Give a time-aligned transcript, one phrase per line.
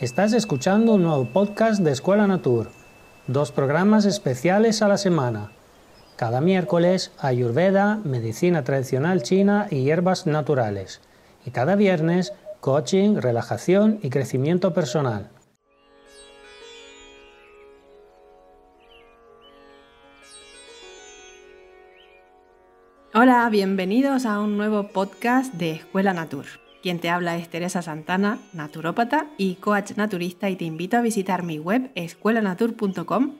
[0.00, 2.70] Estás escuchando un nuevo podcast de Escuela Natur,
[3.26, 5.52] dos programas especiales a la semana.
[6.16, 11.02] Cada miércoles, Ayurveda, medicina tradicional china y hierbas naturales.
[11.44, 15.28] Y cada viernes, coaching, relajación y crecimiento personal.
[23.12, 26.46] Hola, bienvenidos a un nuevo podcast de Escuela Natur.
[26.82, 31.42] Quien te habla es Teresa Santana, naturópata y coach naturista y te invito a visitar
[31.42, 33.34] mi web escuelanatur.com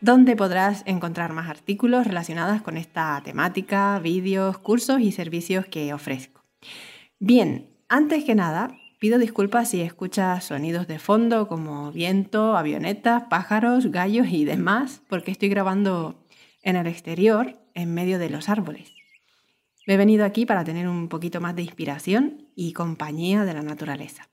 [0.00, 6.44] donde podrás encontrar más artículos relacionados con esta temática, vídeos, cursos y servicios que ofrezco.
[7.18, 13.86] Bien, antes que nada, pido disculpas si escuchas sonidos de fondo como viento, avionetas, pájaros,
[13.90, 16.22] gallos y demás, porque estoy grabando
[16.62, 18.92] en el exterior, en medio de los árboles.
[19.86, 23.62] Me he venido aquí para tener un poquito más de inspiración y compañía de la
[23.62, 24.28] naturaleza.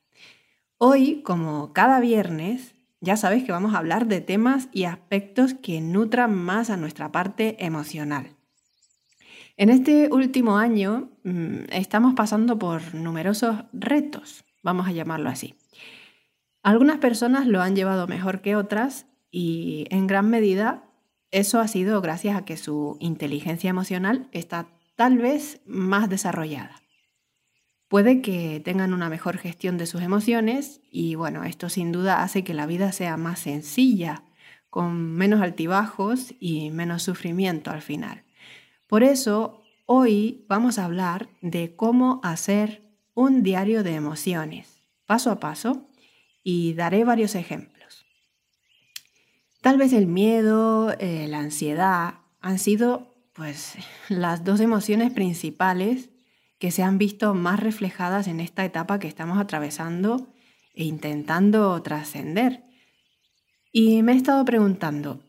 [0.78, 5.82] Hoy, como cada viernes, ya sabes que vamos a hablar de temas y aspectos que
[5.82, 8.36] nutran más a nuestra parte emocional.
[9.58, 15.56] En este último año mm, estamos pasando por numerosos retos, vamos a llamarlo así.
[16.64, 20.84] Algunas personas lo han llevado mejor que otras y en gran medida
[21.32, 24.68] eso ha sido gracias a que su inteligencia emocional está
[25.02, 26.80] tal vez más desarrollada.
[27.88, 32.44] Puede que tengan una mejor gestión de sus emociones y bueno, esto sin duda hace
[32.44, 34.22] que la vida sea más sencilla,
[34.70, 38.26] con menos altibajos y menos sufrimiento al final.
[38.86, 42.84] Por eso, hoy vamos a hablar de cómo hacer
[43.16, 45.90] un diario de emociones, paso a paso,
[46.44, 48.06] y daré varios ejemplos.
[49.62, 53.76] Tal vez el miedo, eh, la ansiedad han sido pues
[54.10, 56.10] las dos emociones principales
[56.60, 60.28] que se han visto más reflejadas en esta etapa que estamos atravesando
[60.76, 62.64] e intentando trascender.
[63.72, 65.24] Y me he estado preguntando,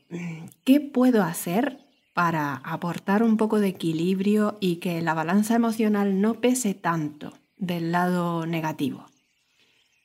[0.65, 1.79] ¿qué puedo hacer
[2.13, 7.93] para aportar un poco de equilibrio y que la balanza emocional no pese tanto del
[7.93, 9.07] lado negativo?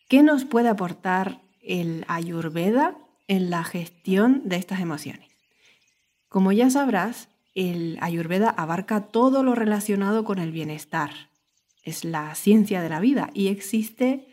[0.08, 2.98] ¿Qué nos puede aportar el ayurveda
[3.28, 5.28] en la gestión de estas emociones?
[6.30, 11.10] Como ya sabrás, el ayurveda abarca todo lo relacionado con el bienestar.
[11.84, 14.28] Es la ciencia de la vida y existe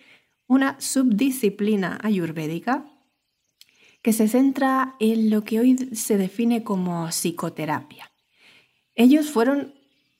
[0.47, 2.85] una subdisciplina ayurvédica
[4.03, 8.11] que se centra en lo que hoy se define como psicoterapia.
[8.95, 9.73] Ellos fueron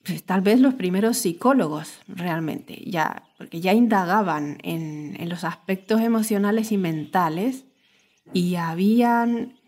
[0.03, 6.01] pues, tal vez los primeros psicólogos realmente, ya, porque ya indagaban en, en los aspectos
[6.01, 7.65] emocionales y mentales
[8.33, 9.59] y habían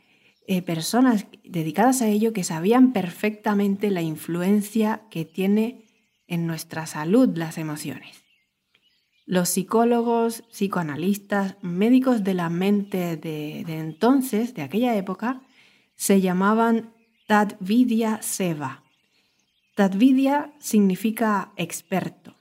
[0.48, 5.86] eh, personas dedicadas a ello que sabían perfectamente la influencia que tiene
[6.28, 8.24] en nuestra salud las emociones.
[9.26, 15.42] Los psicólogos, psicoanalistas, médicos de la mente de, de entonces, de aquella época,
[15.96, 16.94] se llamaban
[17.28, 18.84] Tadvidya Seva.
[19.76, 22.36] Tadvidya significa experto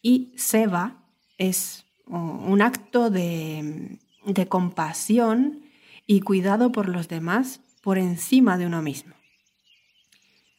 [0.00, 1.04] y Seva
[1.36, 5.69] es un acto de, de compasión
[6.10, 9.14] y cuidado por los demás por encima de uno mismo.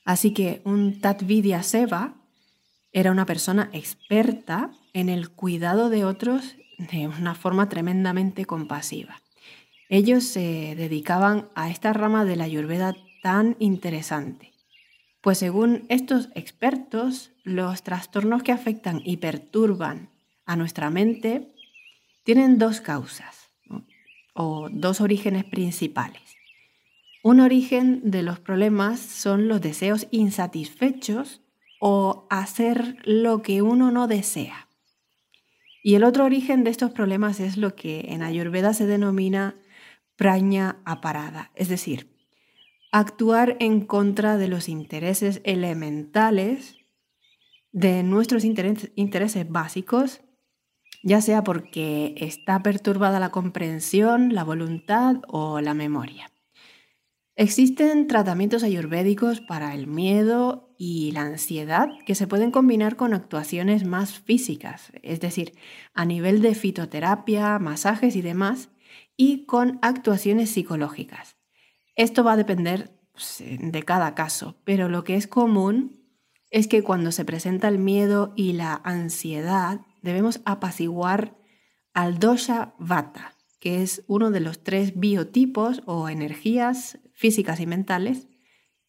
[0.05, 2.13] Así que un Tatvidya Seva
[2.93, 9.21] era una persona experta en el cuidado de otros de una forma tremendamente compasiva.
[9.89, 14.53] Ellos se dedicaban a esta rama de la ayurveda tan interesante,
[15.19, 20.11] pues según estos expertos, los trastornos que afectan y perturban
[20.45, 21.53] a nuestra mente
[22.23, 23.40] tienen dos causas
[24.71, 26.21] dos orígenes principales.
[27.23, 31.41] Un origen de los problemas son los deseos insatisfechos
[31.79, 34.67] o hacer lo que uno no desea.
[35.83, 39.55] Y el otro origen de estos problemas es lo que en Ayurveda se denomina
[40.15, 42.11] praña aparada, es decir,
[42.91, 46.75] actuar en contra de los intereses elementales,
[47.71, 50.21] de nuestros intereses básicos
[51.03, 56.31] ya sea porque está perturbada la comprensión, la voluntad o la memoria.
[57.35, 63.85] Existen tratamientos ayurvédicos para el miedo y la ansiedad que se pueden combinar con actuaciones
[63.85, 65.53] más físicas, es decir,
[65.93, 68.69] a nivel de fitoterapia, masajes y demás,
[69.15, 71.37] y con actuaciones psicológicas.
[71.95, 76.01] Esto va a depender pues, de cada caso, pero lo que es común
[76.49, 81.37] es que cuando se presenta el miedo y la ansiedad, debemos apaciguar
[81.93, 88.27] al dosha vata, que es uno de los tres biotipos o energías físicas y mentales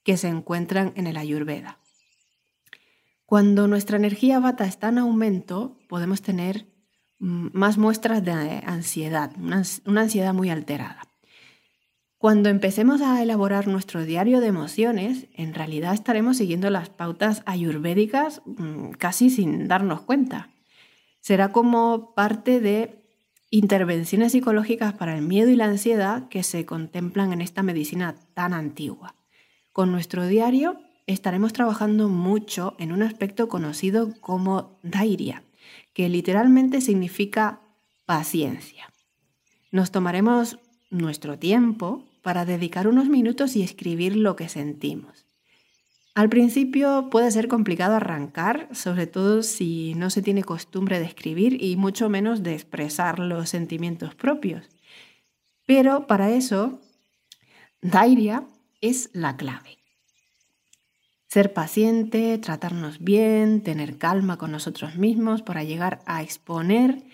[0.03, 1.79] que se encuentran en el ayurveda.
[3.27, 6.67] Cuando nuestra energía vata está en aumento, podemos tener
[7.19, 8.33] mm, más muestras de
[8.67, 9.63] ansiedad, una,
[10.03, 11.01] ansiedad muy alterada.
[12.19, 18.43] Cuando empecemos a elaborar nuestro diario de emociones, en realidad estaremos siguiendo las pautas ayurvédicas
[18.45, 20.52] mm, casi sin darnos cuenta.
[21.23, 23.03] Será como parte de
[23.49, 28.53] intervenciones psicológicas para el miedo y la ansiedad que se contemplan en esta medicina tan
[28.53, 29.15] antigua.
[29.73, 35.45] Con nuestro diario estaremos trabajando mucho en un aspecto conocido como dairia,
[35.95, 37.61] que literalmente significa
[38.05, 38.91] paciencia.
[39.71, 40.59] Nos tomaremos
[40.91, 45.22] nuestro tiempo para dedicar unos minutos y escribir lo que sentimos.
[46.15, 51.63] Al principio puede ser complicado arrancar, sobre todo si no se tiene costumbre de escribir
[51.63, 54.69] y mucho menos de expresar los sentimientos propios.
[55.65, 56.81] Pero para eso,
[57.81, 58.45] Dairia
[58.83, 59.79] es la clave.
[61.29, 67.05] Ser paciente, tratarnos bien, tener calma con nosotros mismos para llegar a exponer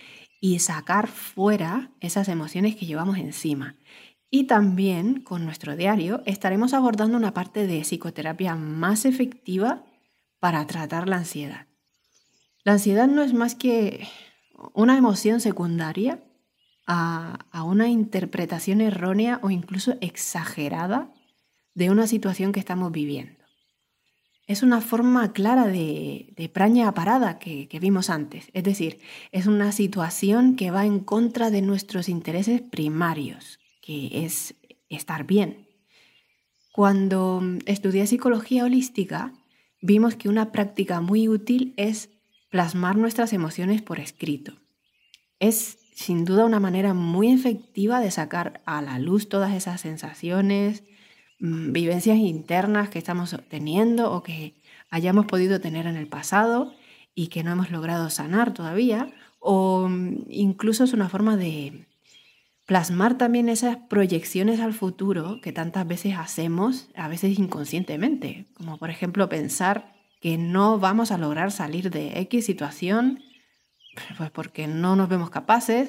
[0.40, 3.76] y sacar fuera esas emociones que llevamos encima.
[4.30, 9.84] Y también con nuestro diario estaremos abordando una parte de psicoterapia más efectiva
[10.38, 11.66] para tratar la ansiedad.
[12.64, 14.06] La ansiedad no es más que
[14.74, 16.22] una emoción secundaria
[16.86, 21.12] a, una interpretación errónea o incluso exagerada
[21.74, 23.38] de una situación que estamos viviendo
[24.46, 28.48] es una forma clara de, praña parada que vimos antes.
[28.54, 28.98] Es decir,
[29.30, 34.54] es una situación que va en contra de nuestros intereses primarios, que es
[34.90, 35.66] estar bien.
[36.72, 39.32] Cuando estudié psicología holística,
[39.80, 42.10] vimos que una práctica muy útil es
[42.50, 44.52] plasmar nuestras emociones por escrito.
[45.40, 50.84] Es sin duda una manera muy efectiva de sacar a la luz todas esas sensaciones,
[51.40, 54.54] Mm, vivencias internas que estamos teniendo o que
[54.90, 56.74] hayamos podido tener en el pasado
[57.14, 61.86] y que no hemos logrado sanar todavía, o mm, incluso es una forma de
[62.68, 68.90] plasmar también esas proyecciones al futuro que tantas veces hacemos, a veces inconscientemente, como por
[68.90, 73.20] ejemplo pensar que no vamos a lograr salir de X situación,
[74.18, 75.88] pues porque no nos vemos capaces,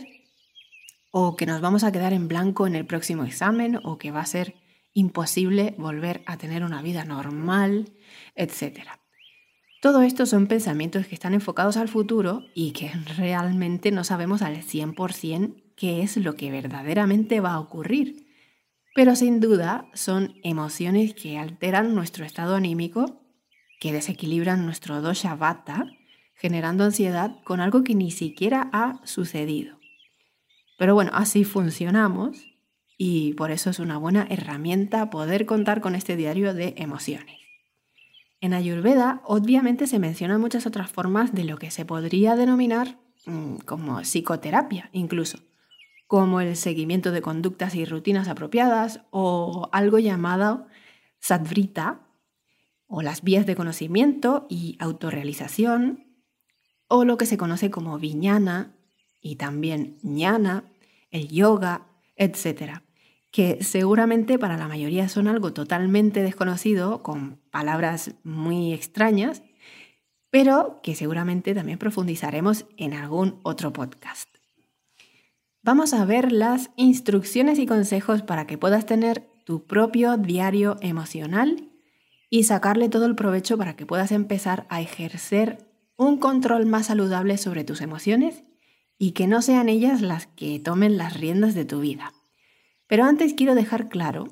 [1.12, 4.22] o que nos vamos a quedar en blanco en el próximo examen, o que va
[4.22, 4.56] a ser
[4.94, 7.92] imposible volver a tener una vida normal,
[8.36, 8.84] etc.
[9.82, 14.56] Todo esto son pensamientos que están enfocados al futuro y que realmente no sabemos al
[14.62, 18.28] 100% qué es lo que verdaderamente va a ocurrir.
[18.94, 23.24] Pero sin duda son emociones que alteran nuestro estado anímico,
[23.80, 25.86] que desequilibran nuestro dosha vata,
[26.36, 29.80] generando ansiedad con algo que ni siquiera ha sucedido.
[30.78, 32.38] Pero bueno, así funcionamos
[32.98, 37.38] y por eso es una buena herramienta poder contar con este diario de emociones.
[38.42, 43.58] En Ayurveda obviamente se mencionan muchas otras formas de lo que se podría denominar mm,
[43.66, 45.40] como psicoterapia incluso,
[46.10, 50.66] como el seguimiento de conductas y rutinas apropiadas o algo llamado
[51.20, 52.02] sadvrita
[52.88, 56.08] o las vías de conocimiento y autorrealización
[56.88, 58.76] o lo que se conoce como viñana
[59.22, 60.64] y también ñana,
[61.12, 61.86] el yoga,
[62.16, 62.82] etc
[63.32, 69.44] que seguramente para la mayoría son algo totalmente desconocido, con palabras muy extrañas,
[70.32, 74.38] pero que seguramente también profundizaremos en algún otro podcast.
[75.70, 81.70] Vamos a ver las instrucciones y consejos para que puedas tener tu propio diario emocional
[82.32, 87.38] y sacarle todo el provecho para que puedas empezar a ejercer un control más saludable
[87.38, 88.42] sobre tus emociones
[88.98, 92.14] y que no sean ellas las que tomen las riendas de tu vida.
[92.88, 94.28] Pero antes quiero dejar claro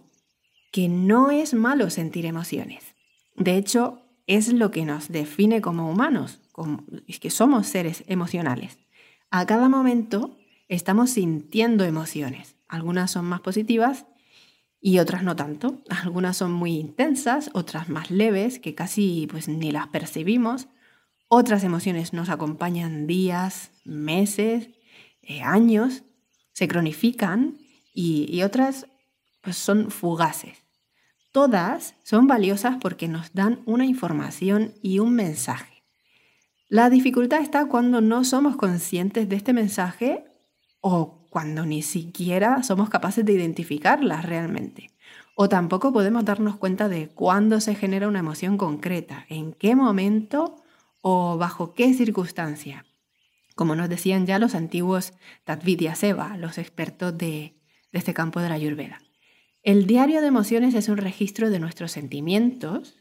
[0.72, 2.96] que no es malo sentir emociones.
[3.36, 6.42] De hecho, es lo que nos define como humanos,
[7.06, 8.80] es que somos seres emocionales.
[9.30, 10.37] A cada momento
[10.68, 12.56] estamos sintiendo emociones.
[12.68, 14.06] Algunas son más positivas
[14.80, 15.82] y otras no tanto.
[15.90, 20.68] Algunas son muy intensas, otras más leves, que casi pues, ni las percibimos.
[21.30, 24.70] Otras emociones nos acompañan días, meses,
[25.22, 26.04] eh, años,
[26.54, 27.58] se cronifican
[27.94, 28.88] y, otras
[29.42, 30.64] pues son fugaces.
[31.32, 35.84] Todas son valiosas porque nos dan una información y un mensaje.
[36.70, 40.26] La dificultad está cuando no somos conscientes de este mensaje
[40.82, 44.92] o cuando ni siquiera somos capaces de identificarlas realmente.
[45.36, 50.56] O tampoco podemos darnos cuenta de cuándo se genera una emoción concreta, en qué momento
[51.02, 52.86] o bajo qué circunstancia.
[53.56, 57.56] Como nos decían ya los antiguos Tatvidya Seva, los expertos de,
[57.92, 59.00] de este campo de la Ayurveda.
[59.64, 62.96] El diario de emociones es un registro de nuestros sentimientos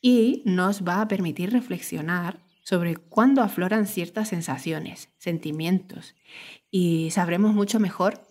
[0.00, 6.16] y nos va a permitir reflexionar sobre cuándo afloran ciertas sensaciones, sentimientos,
[6.70, 8.26] y sabremos mucho mejor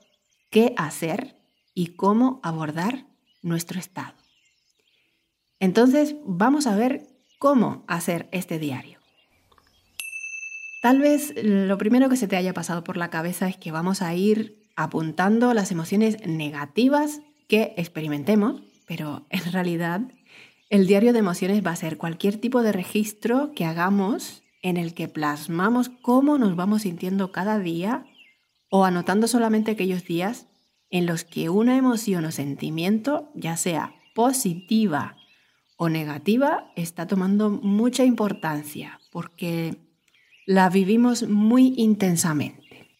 [0.49, 1.37] qué hacer
[1.73, 3.05] y cómo abordar
[3.41, 4.15] nuestro estado.
[5.59, 7.07] Entonces, vamos a ver
[7.39, 8.99] cómo hacer este diario.
[10.81, 14.01] Tal vez lo primero que se te haya pasado por la cabeza es que vamos
[14.01, 20.01] a ir apuntando las emociones negativas que experimentemos, pero en realidad
[20.73, 24.95] el diario de emociones va a ser cualquier tipo de registro que hagamos en el
[24.95, 28.07] que plasmamos cómo nos vamos sintiendo cada día
[28.71, 30.47] o anotando solamente aquellos días
[30.89, 35.15] en los que una emoción o sentimiento, ya sea positiva
[35.77, 39.77] o negativa, está tomando mucha importancia porque
[40.47, 42.97] la vivimos muy intensamente.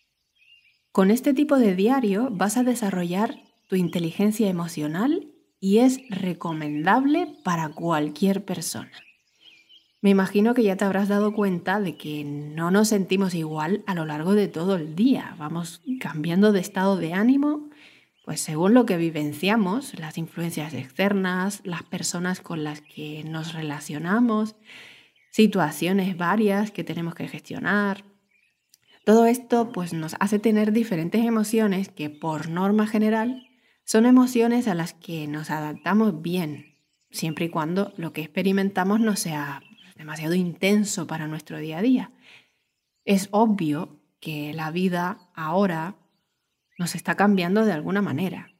[0.91, 3.35] Con este tipo de diario vas a desarrollar
[3.67, 5.32] tu inteligencia emocional
[5.63, 8.91] y es recomendable para cualquier persona.
[10.01, 13.95] Me imagino que ya te habrás dado cuenta de que no nos sentimos igual a
[13.95, 15.33] lo largo de todo el día.
[15.39, 17.69] Vamos cambiando de estado de ánimo,
[18.25, 24.57] pues según lo que vivenciamos, las influencias externas, las personas con las que nos relacionamos,
[25.31, 28.03] situaciones varias que tenemos que gestionar.
[29.05, 33.47] Todo esto pues nos hace tener diferentes emociones que por norma general
[33.85, 36.79] son emociones a las que nos adaptamos bien,
[37.11, 39.61] siempre y cuando lo que experimentamos no sea
[39.95, 42.11] demasiado intenso para nuestro día a día.
[43.05, 45.97] Es obvio que la vida ahora
[46.77, 48.55] nos está cambiando de alguna manera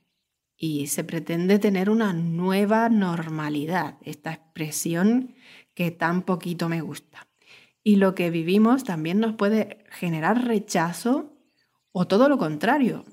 [0.56, 5.36] y se pretende tener una nueva normalidad, esta expresión
[5.74, 7.28] que tan poquito me gusta.
[7.82, 11.34] Y lo que vivimos también nos puede generar rechazo
[11.92, 13.04] o todo lo contrario,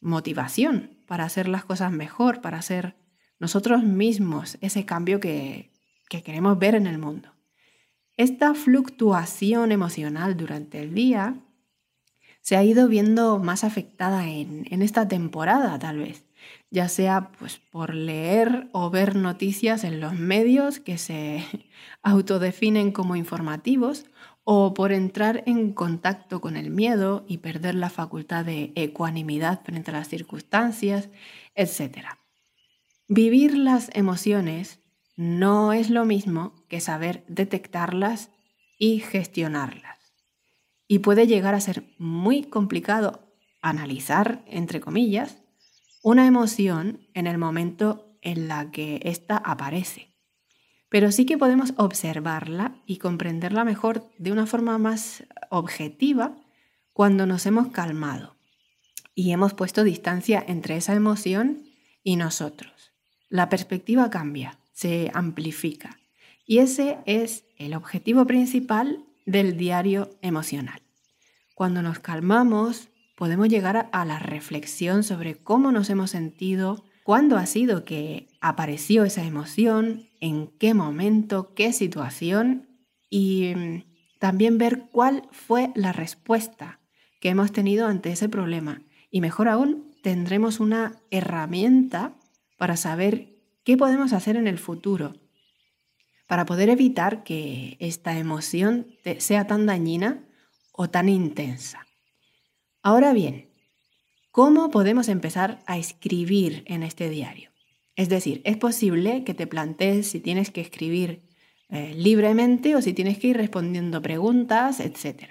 [0.00, 2.96] motivación para hacer las cosas mejor, para hacer
[3.38, 5.72] nosotros mismos ese cambio que,
[6.08, 7.30] queremos ver en el mundo.
[8.16, 11.36] Esta fluctuación emocional durante el día
[12.40, 16.24] se ha ido viendo más afectada en, en, esta temporada, tal vez,
[16.70, 21.44] ya sea pues, por leer o ver noticias en los medios que se
[22.02, 24.06] autodefinen como informativos
[24.48, 29.90] o por entrar en contacto con el miedo y perder la facultad de ecuanimidad frente
[29.90, 31.08] a las circunstancias,
[31.56, 32.06] etc.
[33.08, 34.78] Vivir las emociones
[35.16, 38.30] no es lo mismo que saber detectarlas
[38.78, 39.98] y gestionarlas.
[40.86, 45.42] Y puede llegar a ser muy complicado analizar, entre comillas,
[46.04, 50.05] una emoción en el momento en la que ésta aparece
[50.88, 56.36] pero sí que podemos observarla y comprenderla mejor de una forma más objetiva
[56.92, 58.36] cuando nos hemos calmado
[59.14, 61.64] y hemos puesto distancia entre esa emoción
[62.02, 62.92] y nosotros.
[63.28, 65.98] La perspectiva cambia, se amplifica
[66.46, 70.80] y ese es el objetivo principal del diario emocional.
[71.54, 77.46] Cuando nos calmamos, podemos llegar a la reflexión sobre cómo nos hemos sentido, cuándo ha
[77.46, 82.66] sido que apareció esa emoción, en qué momento, qué situación
[83.08, 83.84] y mm,
[84.18, 86.80] también ver cuál fue la respuesta
[87.20, 88.82] que hemos tenido ante ese problema.
[89.08, 92.16] Y mejor aún, tendremos una herramienta
[92.58, 95.14] para saber qué podemos hacer en el futuro
[96.26, 100.26] para poder evitar que esta emoción sea tan dañina
[100.72, 101.86] o tan intensa.
[102.82, 103.48] Ahora bien,
[104.36, 107.48] ¿Cómo podemos empezar a escribir en este diario?
[107.94, 111.22] Es decir, es posible que te plantees si tienes que escribir
[111.70, 115.30] eh, libremente o si tienes que ir respondiendo preguntas, etc.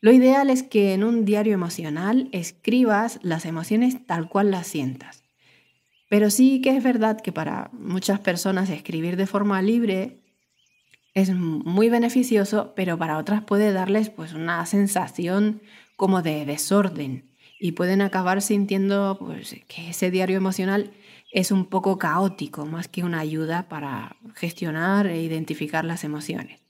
[0.00, 5.24] Lo ideal es que en un diario emocional escribas las emociones tal cual las sientas.
[6.08, 10.22] Pero sí que es verdad que para muchas personas escribir de forma libre
[11.14, 15.62] es muy beneficioso, pero para otras puede darles pues una sensación
[15.96, 17.28] como de desorden
[17.58, 20.92] y pueden acabar sintiendo pues, que ese diario emocional
[21.32, 26.60] es un poco caótico más que una ayuda para gestionar e identificar las emociones.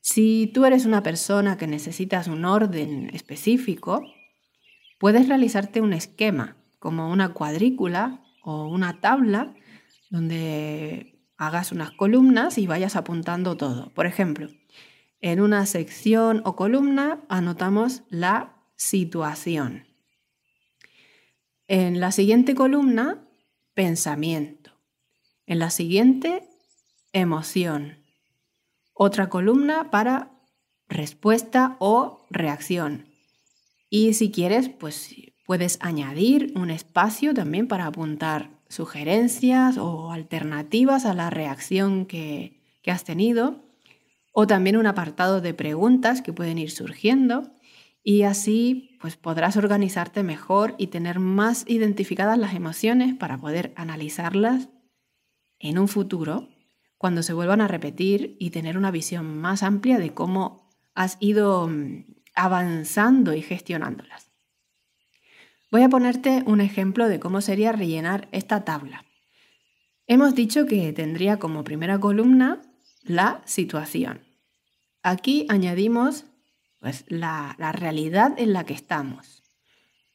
[0.00, 4.04] Si tú eres una persona que necesitas un orden específico,
[4.98, 9.54] puedes realizarte un esquema como una cuadrícula o una tabla
[10.10, 13.90] donde hagas unas columnas y vayas apuntando todo.
[13.94, 14.48] Por ejemplo,
[15.20, 19.93] en una sección o columna anotamos la situación.
[21.66, 23.26] En la siguiente columna,
[23.72, 24.72] pensamiento.
[25.46, 26.42] En la siguiente,
[27.12, 28.04] emoción.
[28.92, 30.30] Otra columna para
[30.88, 33.06] respuesta o reacción.
[33.88, 35.14] Y si quieres, pues
[35.46, 42.90] puedes añadir un espacio también para apuntar sugerencias o alternativas a la reacción que, que
[42.90, 43.64] has tenido.
[44.36, 47.52] o también un apartado de preguntas que pueden ir surgiendo
[48.02, 54.70] y así pues podrás organizarte mejor y tener más identificadas las emociones para poder analizarlas
[55.58, 56.48] en un futuro
[56.96, 61.68] cuando se vuelvan a repetir y tener una visión más amplia de cómo has ido
[61.68, 64.32] mm, avanzando y gestionándolas.
[65.70, 69.04] Voy a ponerte un ejemplo de cómo sería rellenar esta tabla.
[70.06, 72.62] Hemos dicho que tendría como primera columna
[73.02, 74.22] la situación.
[75.02, 76.24] Aquí añadimos
[76.84, 79.42] pues, la, realidad en la que estamos,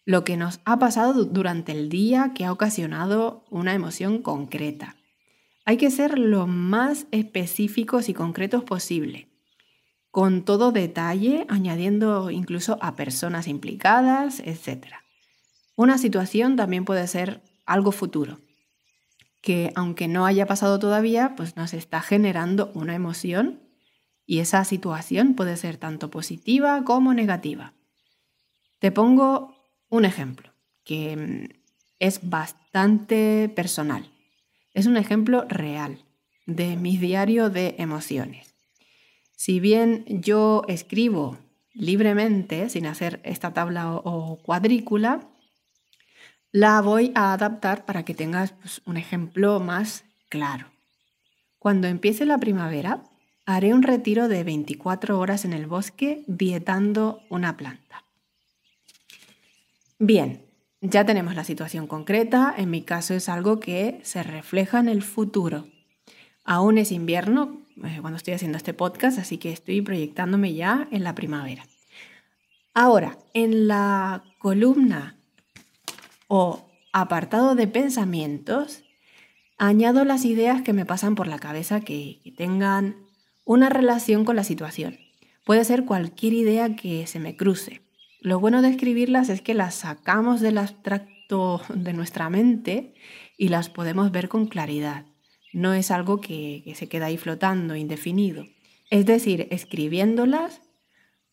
[0.06, 4.96] lo que nos ha pasado durante el día que ha ocasionado una emoción concreta.
[5.66, 9.32] Hay que ser lo más específicos y concretos posible,
[10.12, 14.94] con todo detalle, añadiendo incluso a personas implicadas, etc.
[15.76, 18.42] Una situación también puede ser algo futuro,
[19.42, 23.69] que aunque no haya pasado todavía, pues nos está generando una emoción
[24.30, 27.74] y esa situación puede ser tanto positiva como negativa.
[28.78, 29.56] Te pongo
[29.90, 31.58] un ejemplo que mm,
[31.98, 34.08] es bastante personal.
[34.76, 36.06] Es un ejemplo real
[36.46, 38.54] de mi diario de emociones.
[39.36, 41.40] Si bien yo escribo
[41.74, 45.28] libremente, sin hacer esta tabla o, cuadrícula,
[46.52, 50.68] la voy a adaptar para que tengas pues, un ejemplo más claro.
[51.58, 53.10] Cuando empiece la primavera,
[53.56, 58.04] haré un retiro de 24 horas en el bosque dietando una planta.
[59.98, 60.46] Bien,
[60.82, 65.02] ya tenemos la situación concreta, en mi caso es algo que se refleja en el
[65.02, 65.66] futuro.
[66.46, 71.04] Aún es invierno eh, cuando estoy haciendo este podcast, así que estoy proyectándome ya en
[71.04, 71.66] la primavera.
[72.76, 75.18] Ahora, en la columna
[76.28, 78.84] o apartado de pensamientos,
[79.58, 83.09] añado las ideas que me pasan por la cabeza que, que tengan
[83.50, 85.00] una relación con la situación.
[85.44, 87.82] Puede ser cualquier idea que se me cruce.
[88.22, 92.94] Lo bueno de escribirlas es que las sacamos del abstracto de nuestra mente
[93.40, 95.08] y las podemos ver con claridad.
[95.52, 98.46] No es algo que, se queda ahí flotando, indefinido.
[98.92, 100.62] Es decir, escribiéndolas,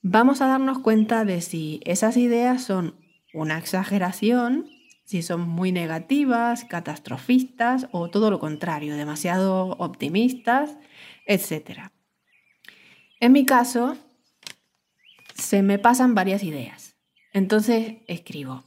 [0.00, 2.94] vamos a darnos cuenta de si esas ideas son
[3.34, 4.70] una exageración,
[5.04, 10.78] si son muy negativas, catastrofistas o todo lo contrario, demasiado optimistas,
[11.26, 11.90] etc.
[13.18, 13.96] En mi caso,
[15.34, 16.96] se me pasan varias ideas.
[17.32, 18.64] Entonces escribo,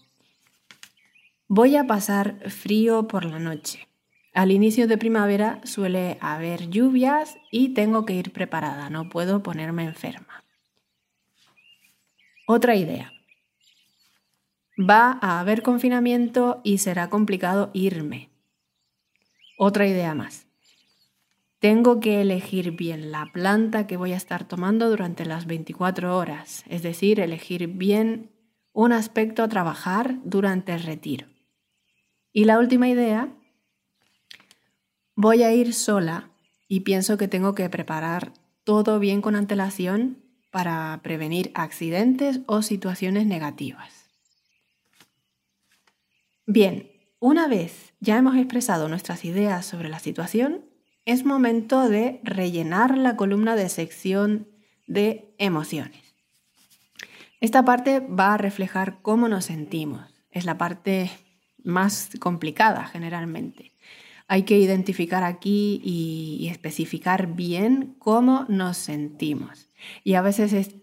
[1.47, 3.87] voy a pasar frío por la noche.
[4.33, 9.83] Al inicio de primavera suele haber lluvias y tengo que ir preparada, no puedo ponerme
[9.83, 10.43] enferma.
[12.47, 13.13] Otra idea.
[14.79, 18.29] Va a haber confinamiento y será complicado irme.
[19.57, 20.48] Otra idea más.
[21.59, 26.63] Tengo que elegir bien la planta que voy a estar tomando durante las 24 horas,
[26.69, 28.31] es decir, elegir bien
[28.71, 31.27] un aspecto a trabajar durante el retiro.
[32.31, 33.35] Y la última idea,
[35.15, 36.31] voy a ir sola
[36.69, 38.31] y pienso que tengo que preparar
[38.63, 44.09] todo bien con antelación para prevenir accidentes o situaciones negativas.
[46.45, 50.68] Bien, una vez ya hemos expresado nuestras ideas sobre la situación,
[51.05, 54.47] es momento de rellenar la columna de sección
[54.87, 56.09] de emociones.
[57.41, 60.01] Esta parte va a reflejar cómo nos sentimos.
[60.31, 61.09] Es la parte
[61.63, 63.73] más complicada generalmente.
[64.27, 69.69] Hay que identificar aquí y, especificar bien cómo nos sentimos.
[70.03, 70.75] Y a veces es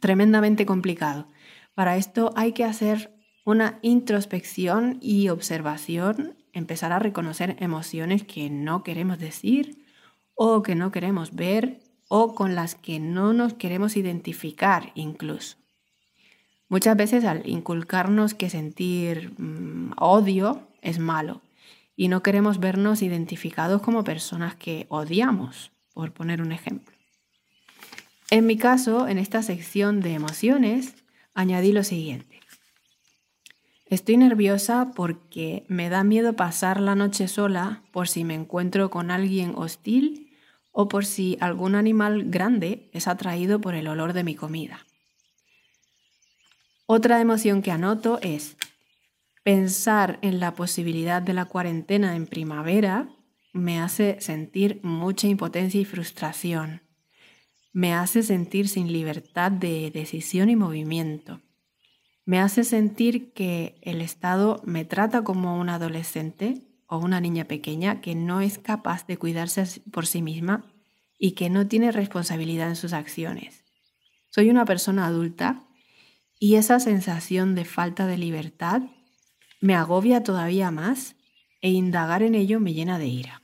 [0.00, 1.28] tremendamente complicado.
[1.74, 3.15] Para esto hay que hacer
[3.46, 9.86] una introspección y observación empezar a reconocer emociones que no queremos decir
[10.34, 11.78] o que no queremos ver
[12.08, 15.58] o con las que no nos queremos identificar incluso.
[16.68, 21.40] Muchas veces al inculcarnos que sentir mm, odio es malo
[21.94, 26.96] y no queremos vernos identificados como personas que odiamos, por poner un ejemplo.
[28.28, 30.96] En mi caso, en esta sección de emociones,
[31.32, 32.35] añadí lo siguiente.
[33.88, 39.12] Estoy nerviosa porque me da miedo pasar la noche sola por si me encuentro con
[39.12, 40.34] alguien hostil
[40.72, 44.84] o por si algún animal grande es atraído por el olor de mi comida.
[46.86, 48.56] Otra emoción que anoto es
[49.44, 53.08] pensar en la posibilidad de la cuarentena en primavera
[53.52, 56.82] me hace sentir mucha impotencia y frustración.
[57.72, 61.40] Me hace sentir sin libertad de decisión y movimiento
[62.26, 68.00] me hace sentir que el Estado me trata como un adolescente o una niña pequeña
[68.00, 70.64] que no es capaz de cuidarse por sí misma
[71.18, 73.64] y que no tiene responsabilidad en sus acciones.
[74.28, 75.62] Soy una persona adulta
[76.40, 78.82] y esa sensación de falta de libertad
[79.60, 81.14] me agobia todavía más
[81.62, 83.42] e indagar en ello me llena de ira.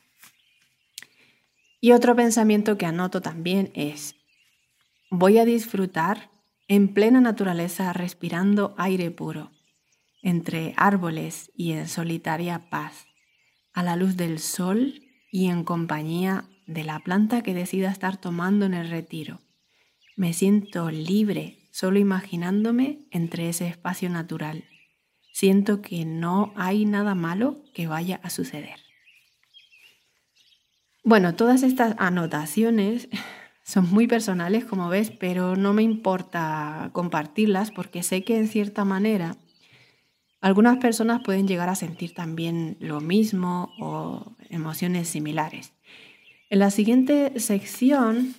[1.80, 4.16] Y otro pensamiento que anoto también es,
[5.08, 6.31] voy a disfrutar
[6.74, 9.50] en plena naturaleza respirando aire puro,
[10.22, 13.04] entre árboles y en solitaria paz,
[13.74, 18.64] a la luz del sol y en compañía de la planta que decida estar tomando
[18.64, 19.42] en el retiro.
[20.16, 24.64] Me siento libre solo imaginándome entre ese espacio natural.
[25.30, 28.80] Siento que no hay nada malo que vaya a suceder.
[31.04, 33.10] Bueno, todas estas anotaciones
[33.64, 38.84] son muy personales, como ves, pero no me importa compartirlas porque sé que en cierta
[38.84, 39.36] manera
[40.40, 45.72] algunas personas pueden llegar a sentir también lo mismo o emociones similares.
[46.50, 48.34] En la siguiente sección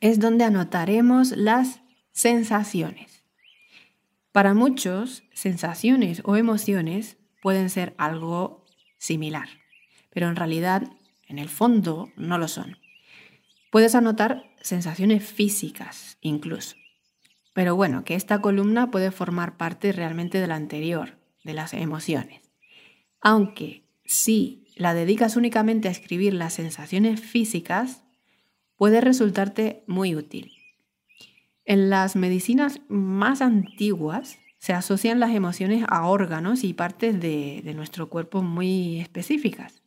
[0.00, 1.80] es donde anotaremos las
[2.12, 3.24] sensaciones.
[4.30, 8.64] Para muchos, sensaciones o emociones pueden ser algo
[8.98, 9.48] similar,
[10.10, 10.84] pero en realidad,
[11.26, 12.76] en el fondo, no lo son.
[13.76, 16.76] Puedes anotar sensaciones físicas incluso.
[17.52, 22.40] Pero bueno, que esta columna puede formar parte realmente de la anterior, de las emociones.
[23.20, 28.02] Aunque si la dedicas únicamente a escribir las sensaciones físicas,
[28.76, 30.52] puede resultarte muy útil.
[31.66, 37.74] En las medicinas más antiguas se asocian las emociones a órganos y partes de, de
[37.74, 39.82] nuestro cuerpo muy específicas.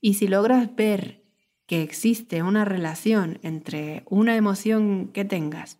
[0.00, 1.25] Y si logras ver
[1.66, 5.78] que existe una relación entre una emoción que tengas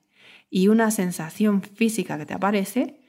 [0.50, 3.00] y una sensación física que te aparece,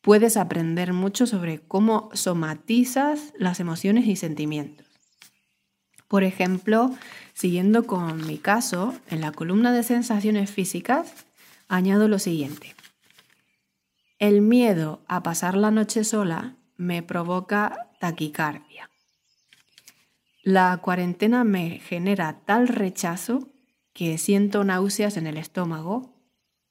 [0.00, 4.86] puedes aprender mucho sobre cómo somatizas las emociones y sentimientos.
[6.08, 6.90] Por ejemplo,
[7.32, 11.26] siguiendo con mi caso, en la columna de sensaciones físicas
[11.68, 12.74] añado lo siguiente.
[14.18, 18.91] El miedo a pasar la noche sola me provoca taquicardia.
[20.44, 23.52] La cuarentena me genera tal rechazo
[23.92, 26.12] que siento náuseas en el estómago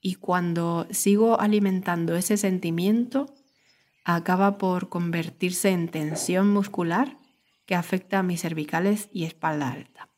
[0.01, 3.34] y cuando sigo alimentando ese sentimiento,
[4.03, 7.17] acaba por convertirse en tensión muscular
[7.65, 10.10] que afecta a mis cervicales y espalda alta.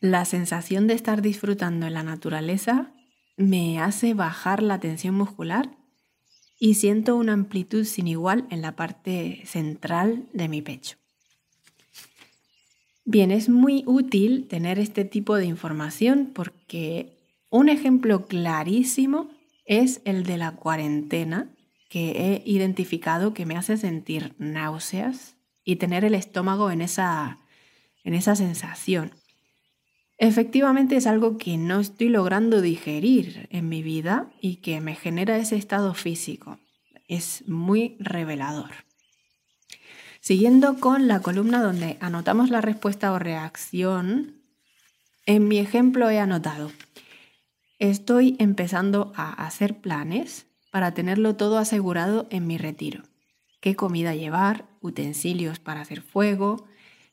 [0.00, 2.94] La sensación de estar disfrutando en la naturaleza
[3.36, 5.76] me hace bajar la tensión muscular
[6.58, 11.01] y siento una amplitud sin igual en la parte central de mi pecho.
[13.04, 17.18] Bien, es muy útil tener este tipo de información porque
[17.50, 19.28] un ejemplo clarísimo
[19.64, 21.50] es el de la cuarentena,
[21.88, 27.40] que he identificado que me hace sentir náuseas y tener el estómago en esa,
[28.04, 29.12] en esa sensación.
[30.16, 35.36] Efectivamente es algo que no estoy logrando digerir en mi vida y que me genera
[35.36, 36.58] ese estado físico.
[37.08, 38.70] Es muy revelador.
[40.22, 44.40] Siguiendo con la columna donde anotamos la respuesta o reacción,
[45.26, 46.70] en mi ejemplo he anotado
[47.80, 53.02] Estoy empezando a hacer planes para tenerlo todo asegurado en mi retiro.
[53.60, 54.68] ¿Qué comida llevar?
[54.80, 56.68] Utensilios para hacer fuego.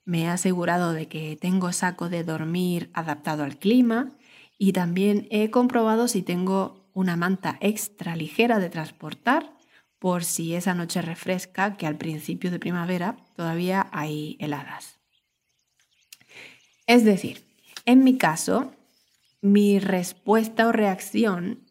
[0.06, 4.12] Me he asegurado de que tengo saco de dormir adaptado al clima
[4.60, 9.58] y también he comprobado si tengo una manta extra ligera de transportar
[10.00, 15.00] por si esa noche refresca, que al principio de primavera todavía hay heladas.
[16.88, 17.46] Es decir,
[17.86, 18.74] en mi caso,
[19.42, 21.66] mi respuesta o reacción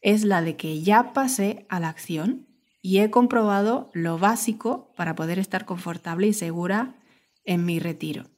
[0.00, 2.46] es la de que ya pasé a la acción
[2.82, 6.96] y he comprobado lo básico para poder estar confortable y segura
[7.44, 8.30] en mi retiro.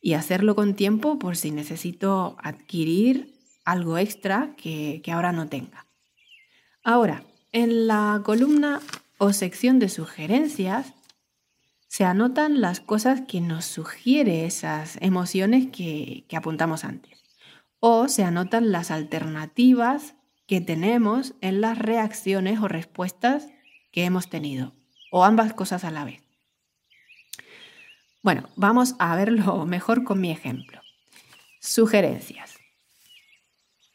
[0.00, 5.86] Y hacerlo con tiempo por si necesito adquirir algo extra que, que ahora no tenga.
[6.82, 8.80] Ahora, en la columna
[9.18, 10.94] o sección de sugerencias
[11.88, 17.22] se anotan las cosas que nos sugiere esas emociones que apuntamos antes
[17.84, 20.14] o se anotan las alternativas
[20.46, 23.48] que tenemos en las reacciones o respuestas
[23.90, 24.72] que hemos tenido,
[25.10, 26.22] o ambas cosas a la vez.
[28.22, 30.80] Bueno, vamos a verlo mejor con mi ejemplo.
[31.58, 32.51] Sugerencias.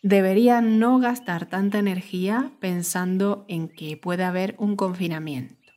[0.07, 5.69] Debería no gastar tanta energía pensando en que puede haber un confinamiento.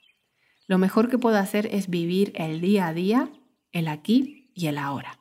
[0.69, 3.29] Lo mejor que puedo hacer es vivir el día a día,
[3.73, 5.19] el aquí y el ahora.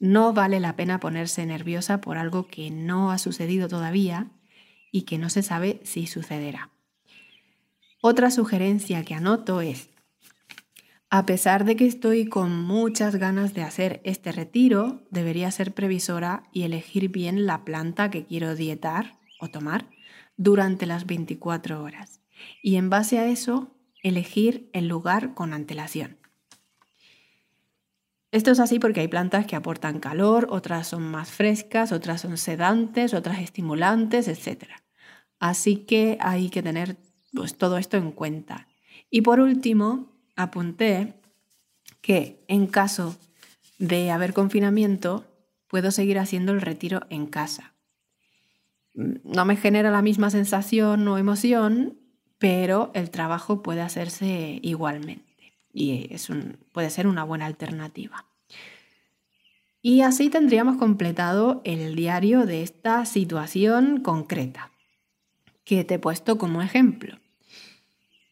[0.00, 4.32] No vale la pena ponerse nerviosa por algo que no ha sucedido todavía
[4.90, 6.72] y que no se sabe si sucederá.
[8.02, 9.88] Otra sugerencia que anoto es,
[11.10, 16.42] A pesar de que estoy con muchas ganas de hacer este retiro, debería ser previsora
[16.52, 19.88] y elegir bien la planta que quiero dietar o tomar
[20.36, 22.20] durante las 24 horas.
[22.62, 26.18] Y en base a eso, elegir el lugar con antelación.
[28.30, 32.36] Esto es así porque hay plantas que aportan calor, otras son más frescas, otras son
[32.36, 34.66] sedantes, otras estimulantes, etc.
[35.38, 36.98] Así que hay que tener
[37.32, 38.68] pues, todo esto en cuenta.
[39.08, 41.20] Y por último, apunté
[42.00, 43.18] que en caso
[43.78, 45.26] de haber confinamiento,
[45.66, 47.74] puedo seguir haciendo el retiro en casa.
[48.94, 51.98] No me genera la misma sensación o emoción,
[52.38, 56.28] pero el trabajo puede hacerse igualmente y es
[56.72, 58.26] puede ser una buena alternativa.
[59.82, 64.72] Y así tendríamos completado el diario de esta situación concreta
[65.64, 67.18] que te he puesto como ejemplo.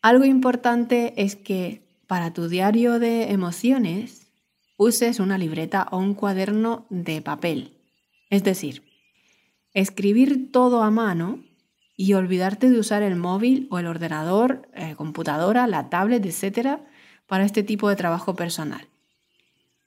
[0.02, 4.28] Algo importante es que para tu diario de emociones
[4.76, 7.76] uses una libreta o un cuaderno de papel.
[8.30, 8.82] Es decir,
[9.72, 11.42] escribir todo a mano
[11.96, 16.80] y olvidarte de usar el móvil o el ordenador, eh, computadora, la tablet, etc.,
[17.26, 18.86] para este tipo de trabajo personal.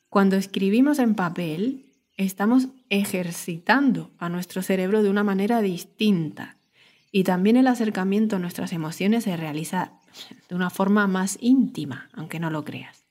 [0.10, 1.86] Cuando escribimos en papel,
[2.18, 6.58] estamos ejercitando a nuestro cerebro de una manera distinta
[7.12, 9.99] y también el acercamiento a nuestras emociones se realiza
[10.48, 13.06] de una forma más íntima, aunque no lo creas.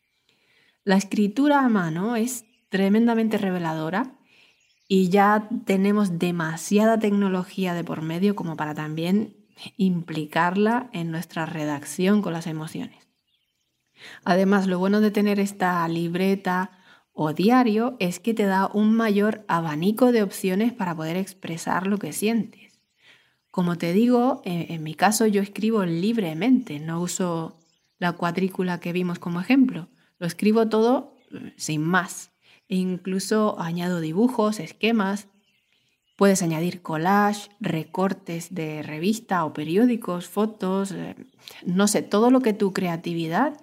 [0.84, 4.14] La escritura a mano es tremendamente reveladora
[4.86, 9.36] y ya tenemos demasiada tecnología de por medio como para también
[9.76, 13.06] implicarla en nuestra redacción con las emociones.
[14.24, 16.70] Además, lo bueno de tener esta libreta
[17.12, 21.98] o diario es que te da un mayor abanico de opciones para poder expresar lo
[21.98, 22.67] que sientes.
[23.50, 27.58] Como te digo, en, mi caso yo escribo libremente, no uso
[27.98, 29.88] la cuadrícula que vimos como ejemplo.
[30.18, 32.30] Lo escribo todo eh, sin más.
[32.68, 35.28] E incluso añado dibujos, esquemas.
[36.16, 41.14] Puedes añadir collage, recortes de revista o periódicos, fotos, eh,
[41.64, 43.58] no sé, todo lo que tu creatividad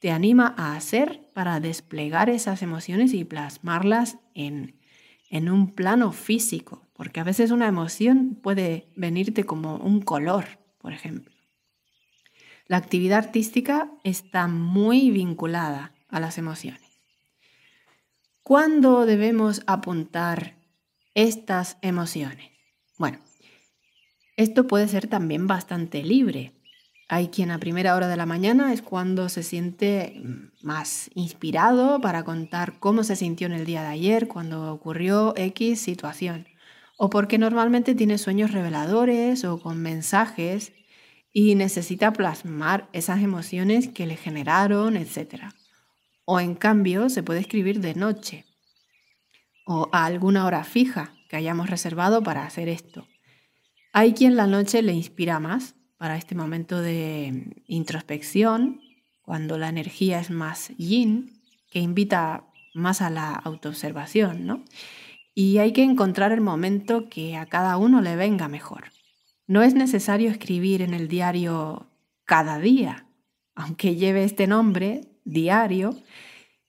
[0.00, 4.74] te anima a hacer para desplegar esas emociones y plasmarlas en,
[5.34, 10.92] en un plano físico, porque a veces una emoción puede venirte como un color, por
[10.92, 11.34] ejemplo.
[12.68, 17.00] La actividad artística está muy vinculada a las emociones.
[18.44, 20.54] ¿Cuándo debemos apuntar
[21.14, 22.52] estas emociones?
[22.96, 23.18] Bueno,
[24.36, 26.52] esto puede ser también bastante libre.
[27.08, 30.22] Hay quien a primera hora de la mañana es cuando se siente
[30.62, 35.80] más inspirado para contar cómo se sintió en el día de ayer, cuando ocurrió X
[35.80, 36.46] situación.
[36.96, 40.72] O porque normalmente tiene sueños reveladores o con mensajes
[41.32, 45.52] y necesita plasmar esas emociones que le generaron, etc.
[46.24, 48.46] O en cambio se puede escribir de noche
[49.66, 53.06] o a alguna hora fija que hayamos reservado para hacer esto.
[53.92, 58.80] Hay quien la noche le inspira más para este momento de introspección,
[59.22, 64.64] cuando la energía es más yin, que invita más a la autoobservación, ¿no?
[65.34, 68.84] Y hay que encontrar el momento que a cada uno le venga mejor.
[69.46, 71.90] No es necesario escribir en el diario
[72.24, 73.06] cada día,
[73.54, 75.96] aunque lleve este nombre, diario,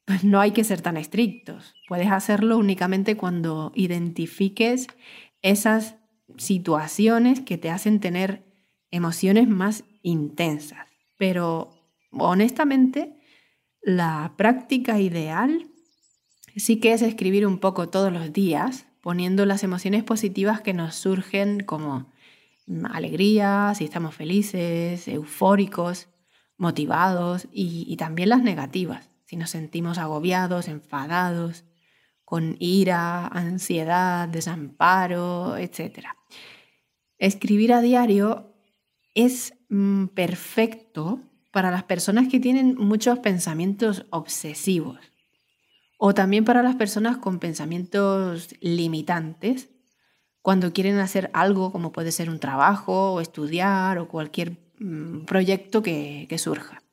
[0.05, 1.73] pues no hay que ser tan estrictos.
[1.88, 4.88] Puedes hacerlo únicamente cuando identifiques
[5.41, 5.95] esas
[6.38, 8.43] situaciones que te hacen tener
[8.91, 10.88] emociones más intensas.
[11.17, 11.71] Pero
[12.12, 13.19] honestamente,
[13.82, 15.67] la práctica ideal
[16.56, 20.95] sí que es escribir un poco todos los días, poniendo las emociones positivas que nos
[20.95, 22.12] surgen como
[22.91, 26.08] alegría, si estamos felices, eufóricos,
[26.58, 31.65] motivados y, también las negativas, si nos sentimos agobiados, enfadados,
[32.24, 36.08] con ira, ansiedad, desamparo, etc.
[37.19, 38.55] Escribir a diario
[39.15, 44.99] es mm, perfecto para las personas que tienen muchos pensamientos obsesivos
[45.97, 49.69] o también para las personas con pensamientos limitantes
[50.41, 55.82] cuando quieren hacer algo como puede ser un trabajo o estudiar o cualquier mm, proyecto
[55.82, 56.84] que, surja.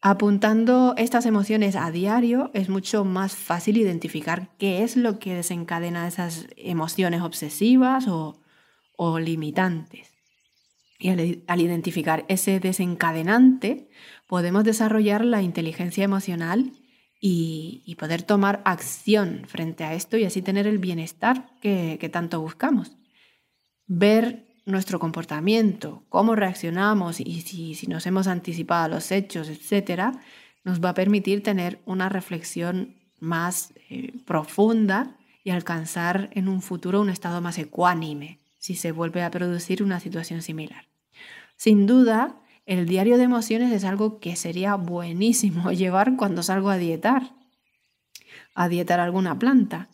[0.00, 6.08] Apuntando estas emociones a diario es mucho más fácil identificar qué es lo que desencadena
[6.08, 10.11] esas emociones obsesivas o limitantes.
[11.02, 13.88] Y al, identificar ese desencadenante,
[14.28, 16.74] podemos desarrollar la inteligencia emocional
[17.20, 22.96] y, poder tomar acción frente a esto y así tener el bienestar que, tanto buscamos.
[23.88, 30.14] Ver nuestro comportamiento, cómo reaccionamos y si, nos hemos anticipado a los hechos, etc.,
[30.62, 37.00] nos va a permitir tener una reflexión más eh, profunda y alcanzar en un futuro
[37.00, 40.91] un estado más ecuánime si se vuelve a producir una situación similar.
[41.62, 42.34] Sin duda,
[42.66, 47.36] el diario de emociones es algo que sería buenísimo llevar cuando salgo a dietar,
[48.56, 49.88] a dietar alguna planta,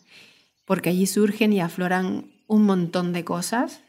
[0.65, 3.83] porque allí surgen y afloran un montón de cosas,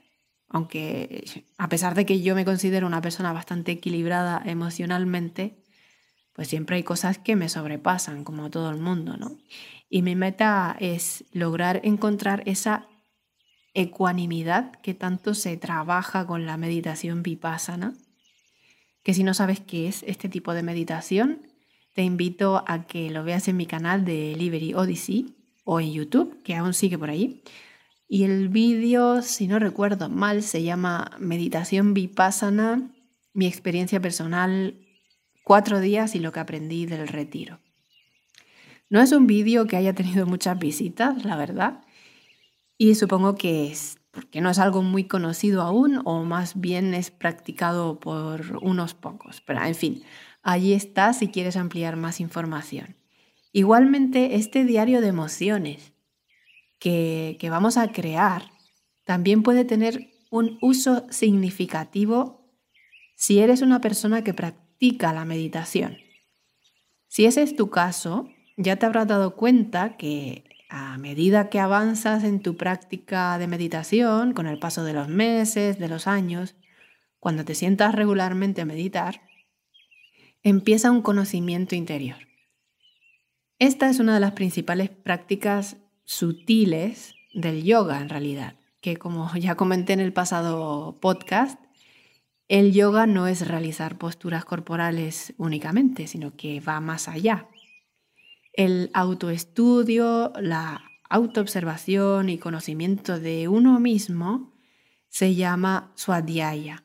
[0.50, 1.24] aunque
[1.56, 5.64] a pesar de que yo me considero una persona bastante equilibrada emocionalmente,
[6.34, 9.38] pues siempre hay cosas que me sobrepasan, como todo el mundo, ¿no?
[9.88, 12.89] Y mi meta es lograr encontrar esa
[13.74, 17.94] ecuanimidad que tanto se trabaja con la meditación vipassana,
[19.02, 21.46] que si no sabes qué es este tipo de meditación,
[21.94, 26.42] te invito a que lo veas en mi canal de Liberty Odyssey o en YouTube,
[26.42, 27.42] que aún sigue por ahí.
[28.08, 32.90] Y el vídeo, si no recuerdo mal, se llama Meditación Vipassana,
[33.32, 34.80] mi experiencia personal,
[35.44, 37.60] cuatro días y lo que aprendí del retiro.
[38.88, 41.84] No es un vídeo que haya tenido muchas visitas, la verdad,
[42.80, 47.10] y supongo que es porque no es algo muy conocido aún o más bien es
[47.10, 49.42] practicado por unos pocos.
[49.42, 50.02] Pero en fin,
[50.42, 52.96] allí está si quieres ampliar más información.
[53.52, 55.92] Igualmente, este diario de emociones
[56.78, 58.44] que, que vamos a crear
[59.04, 62.50] también puede tener un uso significativo
[63.14, 65.98] si eres una persona que practica la meditación.
[67.08, 72.22] Si ese es tu caso, ya te habrás dado cuenta que a medida que avanzas
[72.22, 76.54] en tu práctica de meditación, con el paso de los meses, de los años,
[77.18, 79.20] cuando te sientas regularmente a meditar,
[80.42, 82.18] empieza un conocimiento interior.
[83.58, 89.56] Esta es una de las principales prácticas sutiles del yoga en realidad, que como ya
[89.56, 91.60] comenté en el pasado podcast,
[92.48, 97.49] el yoga no es realizar posturas corporales únicamente, sino que va más allá.
[98.52, 104.52] El autoestudio, la autoobservación y conocimiento de uno mismo
[105.08, 106.84] se llama swadhyaya.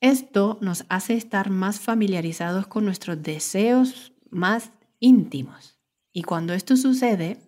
[0.00, 5.78] Esto nos hace estar más familiarizados con nuestros deseos más íntimos.
[6.12, 7.46] Y cuando esto sucede,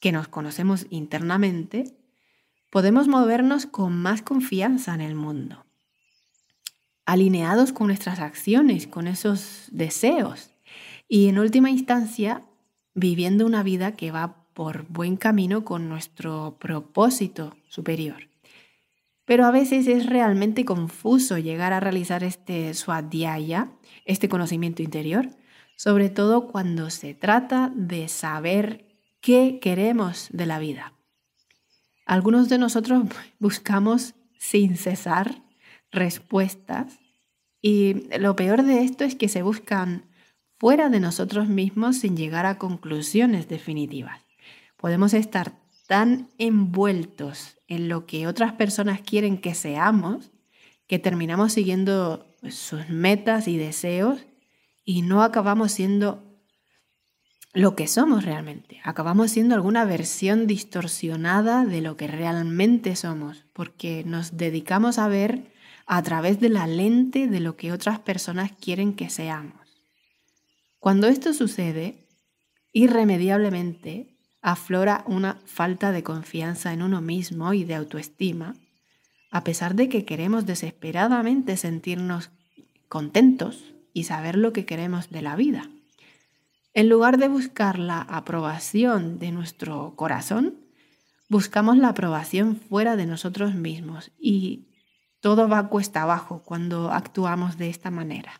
[0.00, 1.98] que nos conocemos internamente,
[2.70, 5.66] podemos movernos con más confianza en el mundo,
[7.04, 10.49] alineados con nuestras acciones, con esos deseos
[11.12, 12.42] y en última instancia,
[12.94, 18.28] viviendo una vida que va por buen camino con nuestro propósito superior.
[19.24, 23.72] Pero a veces es realmente confuso llegar a realizar este swadhyaya,
[24.04, 25.28] este conocimiento interior,
[25.74, 28.86] sobre todo cuando se trata de saber
[29.20, 30.94] qué queremos de la vida.
[32.06, 33.08] Algunos de nosotros
[33.40, 35.42] buscamos sin cesar
[35.90, 37.00] respuestas
[37.60, 40.09] y lo peor de esto es que se buscan
[40.60, 44.20] fuera de nosotros mismos sin llegar a conclusiones definitivas.
[44.76, 45.54] Podemos estar
[45.88, 50.30] tan envueltos en lo que otras personas quieren que seamos
[50.86, 54.26] que terminamos siguiendo sus metas y deseos
[54.84, 56.22] y no acabamos siendo
[57.54, 58.80] lo que somos realmente.
[58.84, 65.52] Acabamos siendo alguna versión distorsionada de lo que realmente somos, porque nos dedicamos a ver
[65.86, 69.59] a través de la lente de lo que otras personas quieren que seamos.
[70.80, 72.08] Cuando esto sucede,
[72.72, 78.56] irremediablemente aflora una falta de confianza en uno mismo y de autoestima,
[79.30, 82.30] a pesar de que queremos desesperadamente sentirnos
[82.88, 83.62] contentos
[83.92, 85.70] y saber lo que queremos de la vida.
[86.72, 90.60] En lugar de buscar la aprobación de nuestro corazón,
[91.28, 94.68] buscamos la aprobación fuera de nosotros mismos y
[95.20, 98.32] todo va cuesta abajo cuando actuamos de esta manera.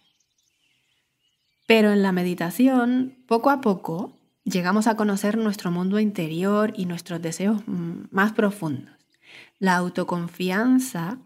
[1.70, 7.22] Pero en la meditación, poco a poco, llegamos a conocer nuestro mundo interior y nuestros
[7.22, 8.96] deseos más profundos.
[9.60, 11.18] La autoconfianza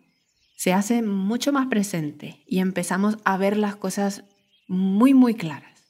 [0.55, 4.25] se hace mucho más presente y empezamos a ver las cosas
[4.69, 5.83] muy, muy claras.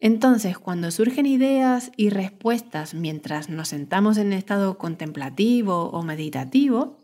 [0.00, 6.98] Entonces, cuando surgen ideas y respuestas mientras nos sentamos en estado contemplativo o meditativo,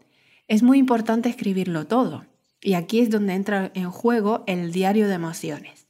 [0.49, 2.25] es muy importante escribirlo todo.
[2.61, 5.90] Y aquí es donde entra en juego el diario de emociones.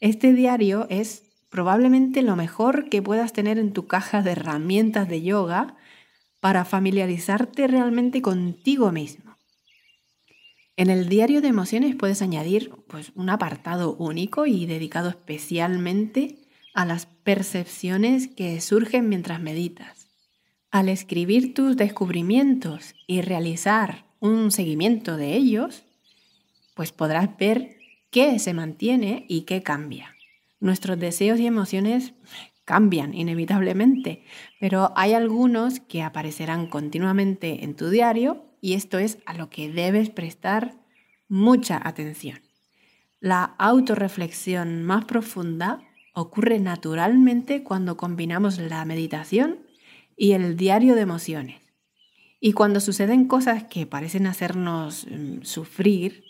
[0.00, 5.22] Este diario es probablemente lo mejor que puedas tener en tu caja de herramientas de
[5.22, 5.76] yoga
[6.40, 9.36] para familiarizarte realmente contigo mismo.
[10.76, 16.38] En el diario de emociones puedes añadir pues, un apartado único y dedicado especialmente
[16.74, 20.06] a las percepciones que surgen mientras meditas.
[20.70, 25.82] Al escribir tus descubrimientos y realizar un seguimiento de ellos,
[26.74, 27.77] pues podrás ver
[28.10, 30.14] qué se mantiene y qué cambia.
[30.60, 32.14] Nuestros deseos y emociones
[32.64, 34.24] cambian inevitablemente,
[34.60, 39.72] pero hay algunos que aparecerán continuamente en tu diario y esto es a lo que
[39.72, 40.74] debes prestar
[41.28, 42.40] mucha atención.
[43.20, 45.80] La autorreflexión más profunda
[46.14, 49.60] ocurre naturalmente cuando combinamos la meditación
[50.16, 51.60] y el diario de emociones.
[52.40, 56.24] Y cuando suceden cosas que parecen hacernos mm, sufrir,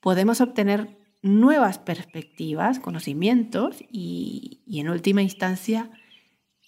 [0.00, 5.90] podemos obtener nuevas perspectivas, conocimientos y, en última instancia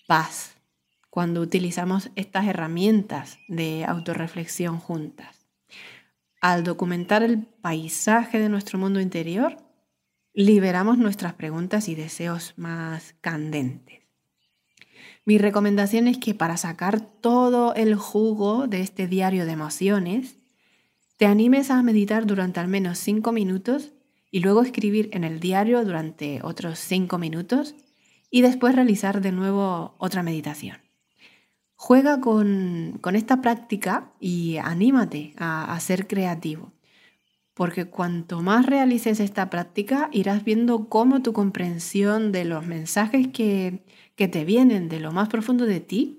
[0.07, 0.57] paz
[1.11, 5.47] cuando utilizamos estas herramientas de autorreflexión juntas.
[6.41, 9.59] Al documentar el paisaje de nuestro mundo interior,
[10.33, 14.01] liberamos nuestras preguntas y deseos más candentes.
[15.25, 20.39] Mi recomendación es que para sacar todo el jugo de este diario de emociones,
[21.17, 23.93] te animes a meditar durante al menos cinco minutos
[24.33, 27.77] y luego escribir en el diario durante otros cinco minutos
[28.31, 30.79] y después realizar de nuevo otra meditación.
[31.77, 36.73] Juega con, esta práctica y anímate a, a ser creativo,
[37.55, 43.85] porque cuanto más realices esta práctica, irás viendo cómo tu comprensión de los mensajes que,
[44.17, 46.19] que te vienen de lo más profundo de ti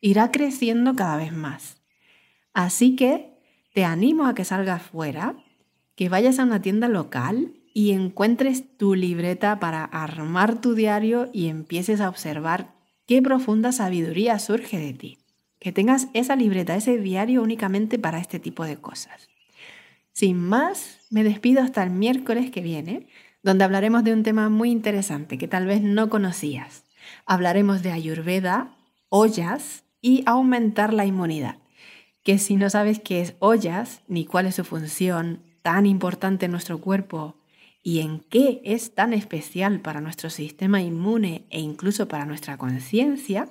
[0.00, 1.82] irá creciendo cada vez más.
[2.54, 3.38] Así que
[3.74, 5.36] te animo a que salgas fuera,
[6.00, 11.48] que vayas a una tienda local y encuentres tu libreta para armar tu diario y
[11.48, 12.72] empieces a observar
[13.06, 15.18] qué profunda sabiduría surge de ti.
[15.58, 19.28] Que tengas esa libreta, ese diario únicamente para este tipo de cosas.
[20.14, 23.06] Sin más, me despido hasta el miércoles que viene,
[23.42, 26.84] donde hablaremos de un tema muy interesante que tal vez no conocías.
[27.26, 28.74] Hablaremos de Ayurveda,
[29.10, 31.58] ollas y aumentar la inmunidad.
[32.22, 36.50] Que si no sabes qué es ollas ni cuál es su función tan importante en
[36.50, 37.36] nuestro cuerpo
[37.80, 43.48] y en qué es tan especial para nuestro sistema inmune e incluso para nuestra conciencia,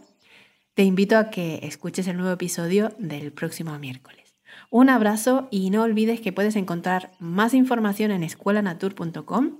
[0.74, 4.36] te invito a que escuches el nuevo episodio del próximo miércoles.
[4.70, 9.60] Un abrazo y no olvides que puedes encontrar más información en escuelanatur.com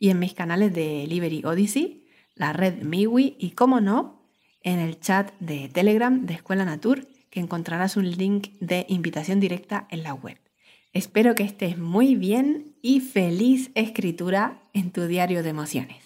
[0.00, 4.20] y en mis canales de Liberty Odyssey, la red Miwi y, como no,
[4.62, 9.86] en el chat de Telegram de Escuela Natur, que encontrarás un link de invitación directa
[9.90, 10.43] en la web.
[10.94, 16.03] Espero que estés muy bien y feliz escritura en tu diario de emociones.